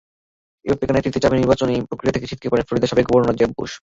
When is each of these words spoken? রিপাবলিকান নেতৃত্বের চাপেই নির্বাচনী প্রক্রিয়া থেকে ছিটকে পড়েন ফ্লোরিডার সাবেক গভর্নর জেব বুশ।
রিপাবলিকান 0.65 0.95
নেতৃত্বের 0.95 1.23
চাপেই 1.23 1.41
নির্বাচনী 1.41 1.75
প্রক্রিয়া 1.89 2.15
থেকে 2.15 2.29
ছিটকে 2.29 2.49
পড়েন 2.49 2.65
ফ্লোরিডার 2.65 2.91
সাবেক 2.91 3.05
গভর্নর 3.07 3.37
জেব 3.39 3.51
বুশ। 3.57 3.71